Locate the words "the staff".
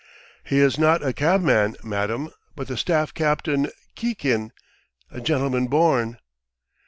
2.67-3.13